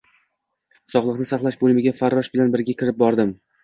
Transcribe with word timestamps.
Sog`likni 0.93 1.29
saqlash 1.33 1.61
bo`limiga 1.67 1.97
farrosh 2.03 2.35
bilan 2.39 2.59
birga 2.61 2.79
kirib 2.85 3.03
bordim 3.09 3.41